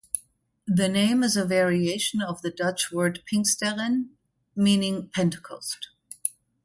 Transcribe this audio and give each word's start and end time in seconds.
The 0.65 0.89
name 0.89 1.21
is 1.21 1.37
a 1.37 1.45
variation 1.45 2.23
of 2.23 2.41
the 2.41 2.49
Dutch 2.49 2.91
word 2.91 3.21
"Pinksteren", 3.31 4.09
meaning 4.55 5.11
"Pentecost". 5.13 5.89